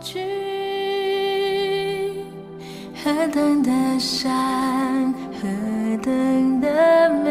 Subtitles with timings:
[0.00, 0.18] 去，
[3.02, 5.48] 何等的山，何
[6.02, 6.68] 等的
[7.24, 7.30] 美，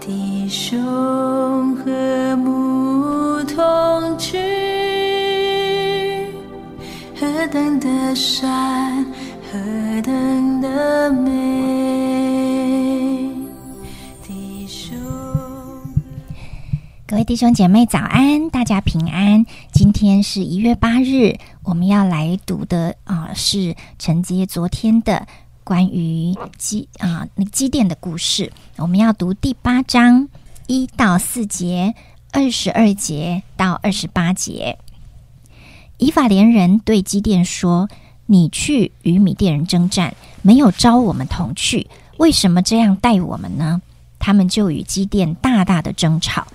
[0.00, 0.78] 弟兄
[1.76, 4.38] 和睦同居，
[7.18, 8.48] 何等的山，
[17.10, 19.44] 各位弟兄姐妹早安，大家平安。
[19.72, 25.26] 今天是一月八日，我们要来读的啊、是承接昨天的
[25.64, 28.52] 关于基啊、那个基甸的故事。
[28.76, 30.28] 我们要读第八章
[30.68, 31.96] 一到四节，
[32.30, 34.78] 二十二节到二十八节。
[35.98, 37.88] 以法莲人对基甸说
[38.26, 43.82] ：“你去与米甸人征战，没有招我们同去，为什么这样待我们呢？”
[44.20, 46.46] 他们就与基甸大大的争吵。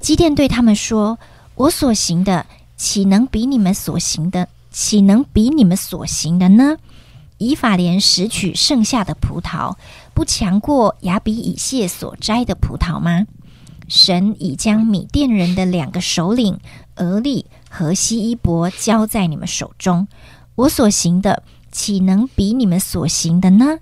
[0.00, 1.18] 基甸对他们说
[1.56, 4.48] ：“我所行的，岂能比你们所行的？
[4.70, 6.76] 岂能比你们所行的呢？
[7.38, 9.74] 以法莲拾取剩下的葡萄，
[10.14, 13.26] 不强过亚比以谢所摘的葡萄吗？
[13.88, 16.58] 神已将米甸人的两个首领
[16.96, 20.08] 俄利和希伊伯交在你们手中，
[20.54, 23.78] 我所行的，岂能比你们所行的呢？”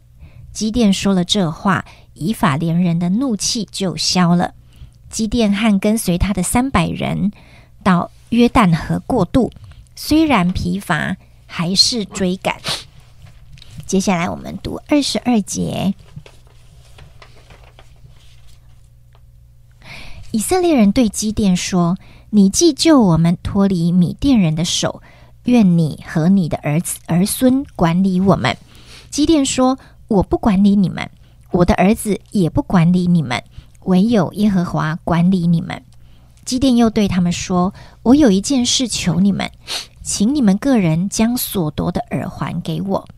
[0.53, 4.55] 基甸说了这话，以法莲人的怒气就消了。
[5.15, 7.31] 基甸和跟随他的三百人
[7.85, 9.53] 到约旦河过渡，
[9.95, 12.57] 虽然疲乏，还是追赶。
[13.87, 15.95] 接下来我们读二十二节。
[20.33, 21.97] 以色列人对基甸说
[22.31, 25.01] ：“你既救我们脱离米甸人的手，
[25.45, 28.57] 愿你和你的儿子儿孙管理我们。”
[29.11, 31.09] 基甸说：“我不管理你们，
[31.53, 33.41] 我的儿子也不管理你们。”
[33.85, 35.83] 唯有耶和华管理你们。
[36.45, 39.51] 基甸又对他们说：“我有一件事求你们，
[40.03, 43.09] 请你们个人将所夺的耳环给我。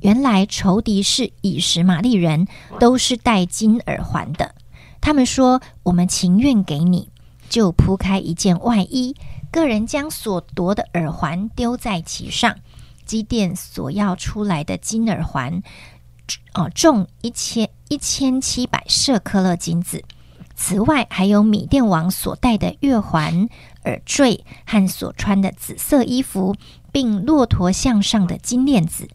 [0.00, 4.54] 原来仇敌是以实玛利人，都是戴金耳环的。
[5.00, 7.10] 他们说：我们情愿给你，
[7.50, 9.14] 就铺开一件外衣，
[9.50, 12.56] 个人将所夺的耳环丢在其上。
[13.04, 15.62] 基甸所要出来的金耳环，
[16.54, 20.04] 哦，重一千。”一千七百舍克勒金子，
[20.62, 23.48] 此外还有米甸王所戴的月环、
[23.84, 26.54] 耳坠和所穿的紫色衣服，
[26.92, 29.08] 并骆驼项上的金链子。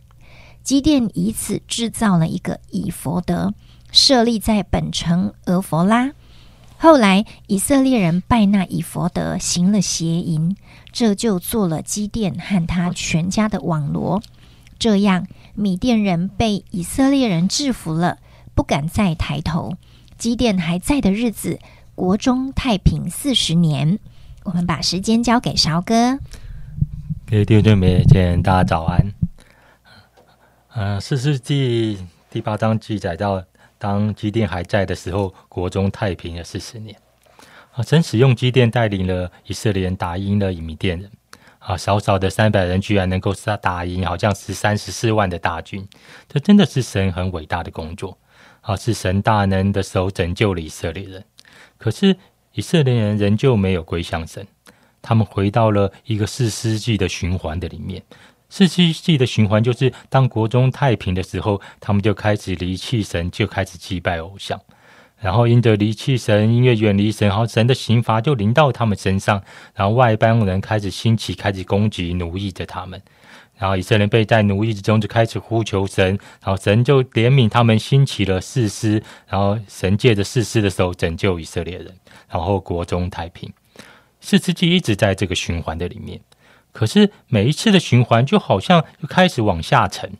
[0.63, 3.53] 基甸以此制造了一个以佛德，
[3.91, 6.13] 设立在本城俄佛拉。
[6.79, 10.57] 后来以色列人拜那以佛德，行了邪淫，
[10.91, 14.19] 这就做了基甸和他全家的网罗。
[14.79, 18.17] 这样，米甸人被以色列人制服了。
[18.55, 19.73] 不敢再抬头。
[20.18, 21.59] 基甸还在的日子，
[21.94, 24.00] 国中太平四十年。
[24.44, 26.18] 我们把时间交给韶哥。
[27.26, 29.14] 各位弟兄姐妹，见大家早安。
[30.74, 33.44] 呃，四世纪第八章记载到，
[33.78, 36.96] 当基甸还在的时候，国中太平了四十年。
[37.74, 41.12] 啊，神使用基甸带领了以色列人打赢了以米甸人。
[41.59, 45.86] 啊，少少的三百人居然能够杀打赢，好像十三十四万的大军，
[46.30, 48.18] 这真的是神很伟大的工作。
[48.66, 51.24] 啊，是神大能的手拯救了以色列人，
[51.78, 52.18] 可是
[52.53, 54.48] 以色列人仍旧没有归向神，
[55.03, 58.02] 他们回到了一个四世纪的循环的里面。
[58.50, 64.59] 四世纪的循环就是当国中太平的时候，他们就开始离弃神，就开始祭拜偶像，
[65.20, 69.44] 然后因着离弃神，因为远离神，然后神的刑罚就临到他们身上，
[69.76, 73.00] 然后外邦人开始兴起，开始攻击奴役着他们。
[73.57, 76.07] 然后以色列被在奴役之中，就开始呼求神，
[76.41, 81.95] 然后神就怜悯他们，兴起了士师，然后神借着士师的手拯救以色列人，
[82.29, 83.51] 然后国中太平。
[84.19, 86.19] 四世纪一直在这个循环的里面，
[86.71, 90.11] 可是每一次的循环就好像又开始往下沉，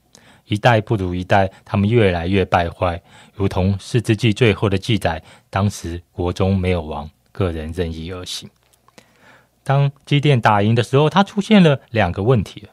[0.46, 3.02] 一代不如一代，他们越来越败坏，
[3.34, 8.49] 如同四世纪最后的记载，当时国中没有王，个人任意而行。
[9.64, 12.67] 当基甸打赢的时候，他出现了两个问题。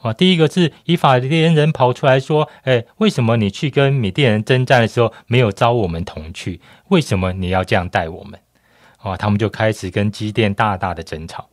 [0.00, 6.60] 啊，第一个是以法莲人跑出来说：“哎，为什么你去跟米甸人征战的时候没有招我们同去？
[6.88, 8.38] 为什么你要这样待我们？”
[8.98, 11.48] 啊，他们就开始跟基甸大大的争吵。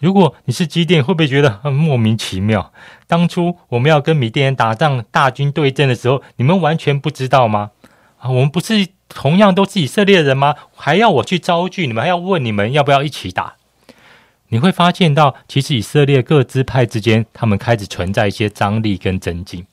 [0.00, 2.72] 如果你是基甸，会不会觉得很莫名其妙？
[3.06, 7.70] 当初我们要跟米甸人打仗、大军对阵的时候，你们完全不知道吗？
[8.18, 10.54] 啊，我们不是同样都是以色列人吗？
[10.74, 13.54] 还要我去招聚你们，还要问你们要不要一起打？
[14.54, 19.66] 你会发现到，其实以色列各支派之间，他们开始存在一些张力跟增进。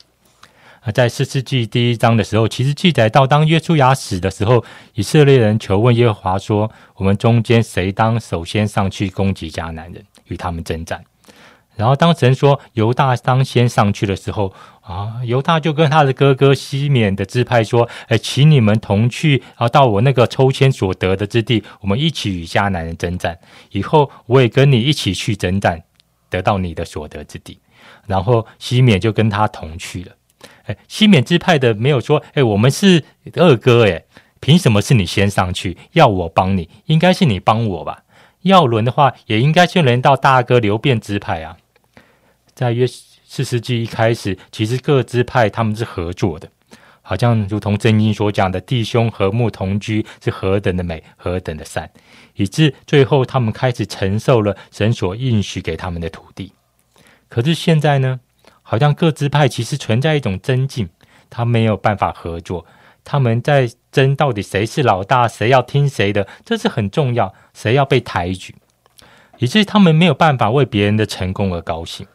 [0.80, 11.04] 啊，在四世纪第一章的时候，其实记载到，当约书亚死的时候，以色列人求问耶和华说：“我们中间谁当首先上去攻击迦南人？”与他们征战。
[11.82, 23.40] 然后当神说犹大当先上去的时候，啊，犹大就跟他的哥哥西缅的支派说：“哎，请你们同去啊，到我那个抽签所得的之地，我们一起与迦南人征战。
[23.72, 25.82] 以后我也跟你一起去征战，
[26.30, 27.58] 得到你的所得之地。”
[28.06, 30.12] 然后西缅就跟他同去了。
[30.66, 34.04] 哎，西缅支派的没有说：“哎，我们是二哥，哎，
[34.40, 35.76] 凭什么是你先上去？
[35.94, 38.04] 要我帮你，应该是你帮我吧？
[38.44, 41.58] 要轮的话，也应该先轮到大哥刘辩支派啊。”
[42.62, 46.48] 在约四世纪一开始，其实各支派他们是合作的，
[47.02, 51.90] 好像如同正经所讲的，弟兄和睦同居是何等的美，何等的善，
[52.36, 56.54] 以致最后他们开始承受了神所应许给他们的土地。
[57.30, 58.20] 可是现在呢，
[58.62, 60.88] 好像各支派其实存在一种增进，
[61.32, 62.64] 他没有办法合作，
[63.04, 68.54] 他们在争到底谁是老大，谁要听谁的，这是很重要，谁要被抬举，
[69.40, 72.06] 以致他们没有办法为别人的成功而高兴。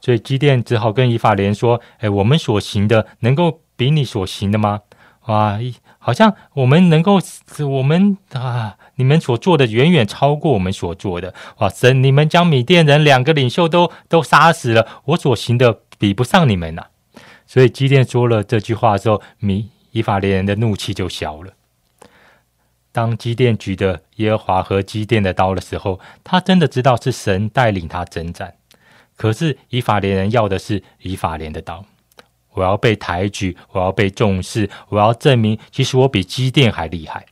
[0.00, 4.82] 所以基甸只好跟以法莲说：“哎，我们所行的能够比你所行的吗？
[5.26, 5.58] 哇，
[5.98, 7.18] 好像我们能够，
[7.68, 11.34] 我们啊，你们所做的远远超过我们所做的。
[11.58, 16.86] 哇，神，你们将米甸人两个领袖都都杀死了，我所行的比不上你们呐。
[17.48, 21.52] 所以基甸说了这句话之后，米以法莲人的怒气就消了。
[22.92, 28.54] 当基甸举着耶和华和基甸的刀的时候，他真的知道是神带领他征战。”
[29.16, 31.84] 可是以法莲人要的是以法莲的刀，
[32.52, 37.24] 我要被抬举，我要被重视，我要证明其实我比基甸还厉害。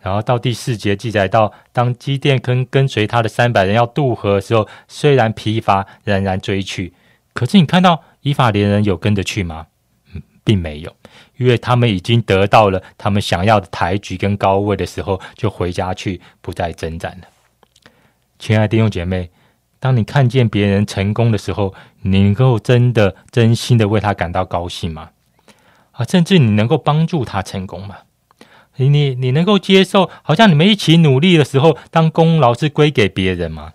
[0.00, 6.92] 然后到第四节记载到，当基甸跟跟随他的三百人要渡河的时候，虽然疲乏，仍然追去。
[7.32, 9.66] 可是你看到以法莲人有跟着去吗？
[10.12, 10.96] 嗯，并没有，
[11.36, 17.26] 因为他们已经得到了他们想要的抬举跟高位的时候，就回家去，不再征战了。
[18.38, 19.30] 亲爱的弟兄姐妹。
[19.82, 25.10] 当你看见别人成功的时候，你能够真的、真心的为他感到高兴吗？
[25.90, 27.96] 啊，甚至你能够帮助他成功吗？
[28.76, 33.72] 你、你、你能够接受，好像你们一起努力的时候，当功劳是归给别人吗？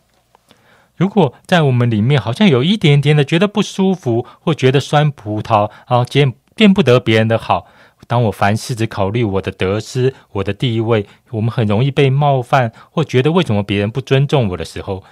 [0.95, 7.68] 如果在我们里面，好像有一点点的觉得不舒服，或觉得酸葡萄啊，见见不得别人的好，
[8.07, 15.04] 当我凡事只考虑我的得失、我的地位，我们很容易被冒犯，或觉得为什么别人不尊重我的时候。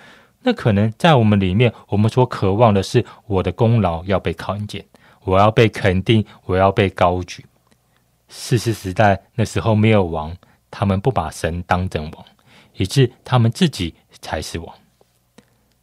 [0.45, 4.86] 那可能在我们里面，我们所渴望的是我的功劳要被看见，
[5.24, 7.44] 我要被肯定，我要被高举。
[8.30, 10.36] 世世时代那时候没有王，
[10.69, 12.25] 他们不把神当真王，
[12.75, 14.75] 以致他们自己才是王。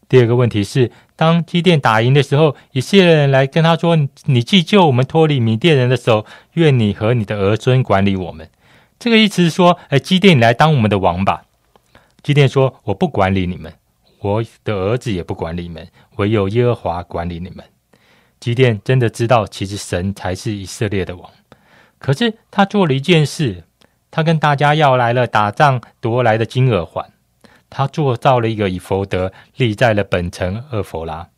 [0.08, 8.48] 第二个问题是，当基甸打赢的时候，以色列人来跟他说：“你既救我们脱离米甸人的手，愿你和你的儿孙管理我们。”
[9.00, 11.46] 这个意思是说，哎，基甸，你来当我们的王吧。
[12.22, 13.72] 基甸说：“我不管理你们。”
[14.22, 17.64] 我的儿子也不管你们，唯有耶和华管理你们。
[18.38, 21.30] 基甸真的知道，其实神才是以色列的王。
[21.98, 23.64] 可是他做了一件事，
[24.10, 27.12] 他跟大家要来了打仗夺来的金耳环，
[27.68, 31.28] 他做造了一个以佛德，立在了本城厄佛拉。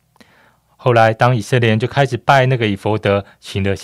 [0.75, 3.75] 后来，当以色列人就开始拜那个以佛德，行了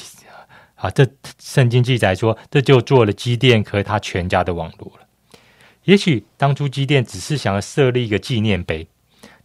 [0.75, 1.07] 啊，这
[1.39, 5.07] 圣经记载说，这就做了基甸和他全家的网络了。
[5.85, 8.87] 也许当初基甸只是想要设立一个纪念碑。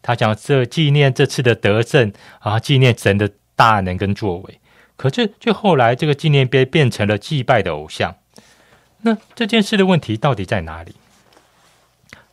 [0.06, 4.60] 他想这纪念这次的得胜啊，纪念神的大能跟作为。
[4.96, 8.14] 可是，却后来这个纪念碑变成了祭拜的偶像。
[9.02, 10.94] 那这件事的问题到底在哪里？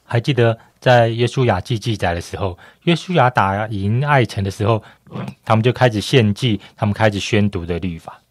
[0.03, 4.84] 还记得在耶稣亚记记载的时候，耶稣亚打赢爱城的时候，
[5.44, 8.22] 他们就开始献祭，他们开始宣读的律法。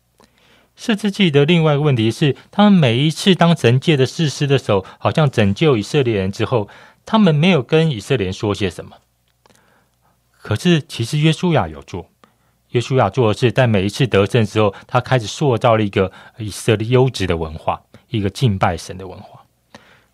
[0.77, 6.69] 四字记的另外一个问题是，他们每一次当神借的士师的手，好像拯救以色列人之后，
[7.05, 8.97] 他们没有跟以色列人说些什么。
[10.43, 12.11] 可是，其实约书亚有做。
[12.71, 19.45] 约书亚做的是，在每一次得胜之后，他开始塑造了一个以色列优质的文化，一个敬拜神的文化。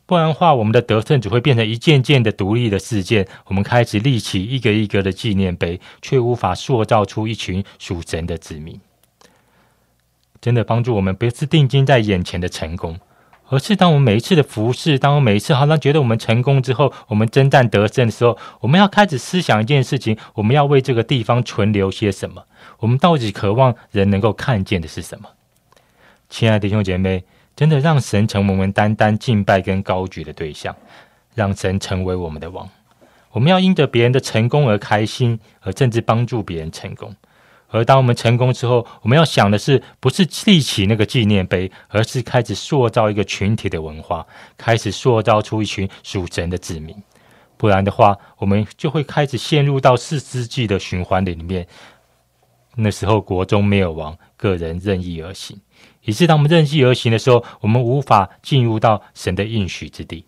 [0.05, 3.27] 不然的话，我们的得胜只会变成一件件的独立的事件。
[3.47, 8.79] 我们开始立起一个一个的纪念碑，却无法塑造出一群属神的子民。
[10.41, 12.99] 真的帮助我们，不是定睛在眼前的成功。
[13.51, 22.45] 而是当我们每一次的服侍，当我们每一次好像觉得我们成功之后，我们征战得胜的时候，我们要开始思想一件事情：我们要为这个地方存留些什么？
[22.81, 25.31] 我们到底渴望人能够看见的是什么？
[26.29, 27.25] 亲爱的弟兄姐妹，
[27.57, 30.77] 真的让神成为我们单单敬拜跟高举的对象，
[31.35, 32.69] 让神成为我们的王。
[33.33, 37.15] 我们要因着别人的成功而开心，而甚至帮助别人成功。
[37.71, 46.97] 而当我们成功之后，我们要想的是，不是立起那个纪念碑，而是开始塑造一个群体的文化，开始塑造出一群属神的子民。
[47.59, 51.67] 不然的话，我们就会开始陷入到四世纪的循环里面。
[52.77, 55.61] 那时候国中没有王，个人任意而行。
[56.05, 60.25] 于是当我们任意而行的时候，我们无法进入到神的应许之地。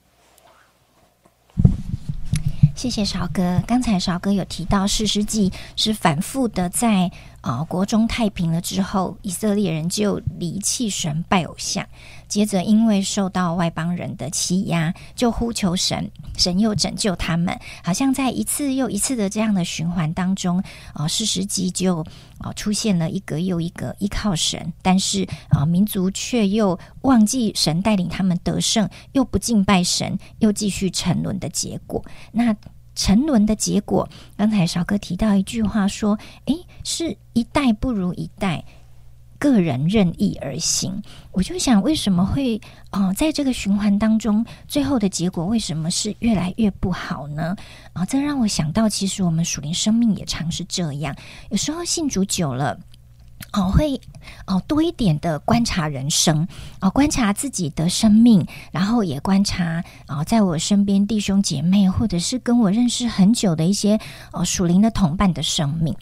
[2.75, 3.63] 谢谢少哥。
[3.67, 11.87] 刚才少哥有提到，四世纪是反复的在啊国中太平了之后，以色列人就离弃神拜偶像，
[12.29, 22.05] 接着因为受到外邦人的欺压，就呼求神，神又拯救他们，好像在一次又一次的这样的循环当中，啊四世纪就
[22.39, 32.05] 啊出现了一个又一个依靠神，但是啊民族却又忘记神带领他们得胜，又不敬拜神，又继续沉沦的结果。
[32.33, 32.55] 那
[32.95, 38.65] 沉沦的结果，刚才少哥提到一句话说：“诶，是一代不如一代，
[39.39, 47.57] 个人任意而行。”我就想，为什么会啊，在这个循环当中，最后的结果为什么是越来越不好呢？
[47.93, 51.17] 啊，这让我想到，其实我们属灵生命也常是这样，
[51.51, 52.79] 有时候信主久了。
[53.53, 53.99] 哦，会
[54.47, 56.47] 哦多一点的观察人生，
[56.81, 63.99] 哦观察自己的生命，然后也观察啊，在我身边弟兄姐妹，或者是跟我认识很久的一些
[64.33, 65.95] 哦属灵的同伴的生命，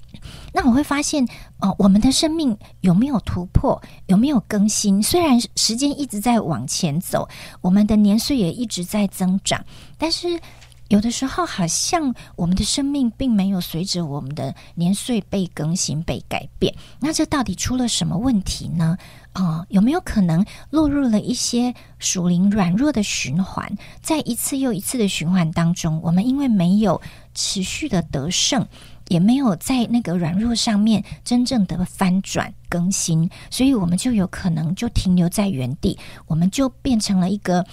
[0.52, 1.26] 那我会发现
[1.58, 5.02] 哦，我们的生命有没有突破，有没有更新？
[5.02, 7.28] 虽然时间一直在往前走，
[7.60, 9.64] 我们的年岁也一直在增长，
[9.96, 10.40] 但是。
[10.88, 16.74] 有的时候，好像我们的生命并没有随着我们的年岁被更新、被改变。
[16.98, 18.96] 那这到底出了什么问题呢？
[19.34, 23.70] 啊，有没有可能落入了一些属灵软弱的循环？
[24.00, 27.00] 在一次又一次的循环当中，我们因为没有
[27.34, 28.66] 持续的得胜，
[29.08, 37.66] 也没有在那个软弱上面真正的翻转更新，所以我们就有可能就停留在原地，我们就变成了一个。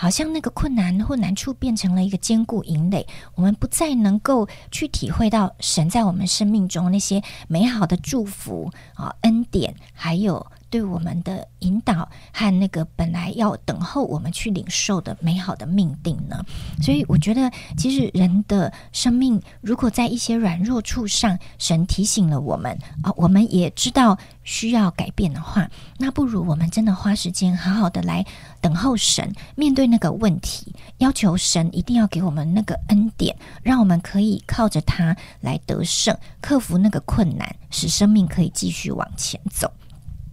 [0.00, 10.46] 好像那个困难或难处变成了一个坚固营垒，我们不再能够去体会到神在我们生命中那些美好的祝福啊恩典，还有。
[10.70, 16.44] 对我们的引导和那个本来要等候我们去领受的美好的命定呢？
[16.82, 28.24] 所以我觉得，其实人的生命如果在一些软弱处上，神提醒了我们啊，我们也知道需要改变的话，那不如我们真的花时间好好的来
[28.60, 39.72] 等候神，面对那个问题，要求神一定要给我们那个恩典，让我们可以靠着他来得胜，克服那个困难，使生命可以继续往前走。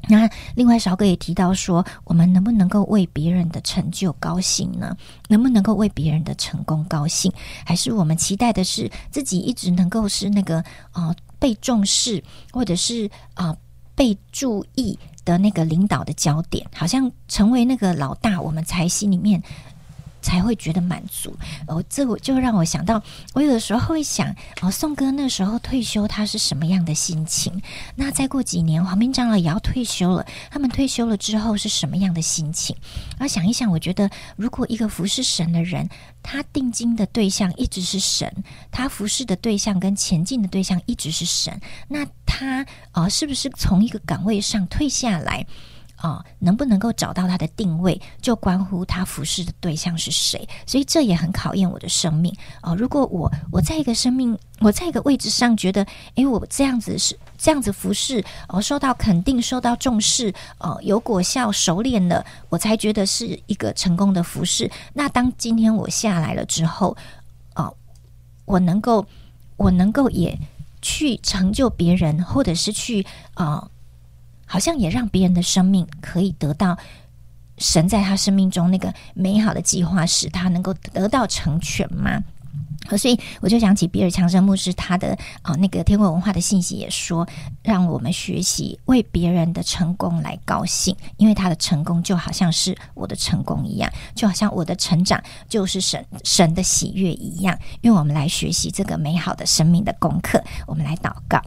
[0.07, 4.95] 那另外，少哥也提到说，我们能不能够为别人的成就高兴呢？
[5.27, 7.31] 能不能够为别人的成功高兴？
[7.65, 13.55] 还是我们期待的是自己一直能够是那个啊被重视，或者是啊
[13.95, 16.65] 被注意的那个领导的焦点？
[16.75, 19.41] 好像成为那个老大，我们才心里面。
[20.25, 23.00] 才会觉得满足哦，这我就让我想到，
[23.36, 27.62] 我有的时候会想哦，宋哥那时候退休，他是什么样的心情？
[27.96, 32.75] 那再过几年，黄明长老也要退休了，他们退休了之后是什么样的心情？
[33.20, 35.88] 啊，想一想，我觉得如果一个服侍神的人，
[36.24, 38.34] 他定睛的对象一直是神，
[38.72, 45.46] 他服侍的对象跟前进的对象一直是神，那他啊，是不是从一个岗位上退下来？
[45.95, 50.47] 啊，能不能够找到他的定位，就关乎他服侍的对象是谁。
[50.65, 52.75] 所以这也很考验我的生命啊。
[52.75, 55.85] 如果我我在一个生命，我在一个位置上，觉得
[56.15, 64.69] 诶，我这样子是这样子服侍，哦，受到肯定，受到重视，呃，有果效，熟练了，我才觉得是一个成功的服侍。
[64.93, 66.95] 那当今天我下来了之后，
[67.55, 67.73] 哦，
[68.43, 69.05] 我能够，
[69.55, 70.37] 我能够也
[70.81, 73.69] 去成就别人，或者是去啊。
[74.55, 76.77] 好像也让别人的生命可以得到
[77.57, 82.24] 神在他生命中那个美好的计划，使他能够得到成全吗？
[82.97, 87.27] 所以我就想起比尔强生牧师他的啊那个天国文化的信息也说，
[87.63, 97.59] 让我们学习为别人的成功来高兴，因为他的成功就好像是我的成功一样，就好像我的成长就是神神的喜悦一样。
[97.81, 101.41] 因为我们来学习这个美好的生命的功课，我们来祷告。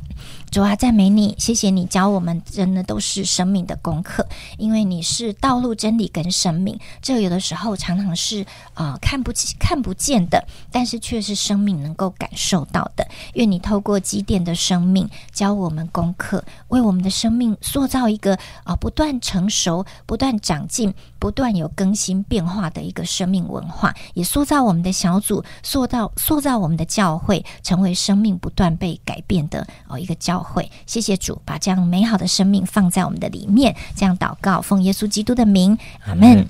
[0.50, 4.26] 主啊，赞美你，谢谢你教我们，真的都是生命的功课。
[4.56, 13.06] 因为你是道路、真理跟生命，这有的时候常常是啊看不起、看不见的，但是却是生命能够感受到的。
[13.34, 30.37] 愿你透过积淀的生命教我们功课，为我们的生命塑造一个啊不断成熟、不断长进、不断有更新变化的一个生命文化，也塑造我们的小组，塑造塑造我们的教会，成为生命不断被改变的哦一个教。
[30.42, 33.74] 会，谢谢主，把这样美好的生命放在我们的里面。
[33.94, 35.76] 这样祷告，奉耶稣基督的名，
[36.06, 36.46] 阿门。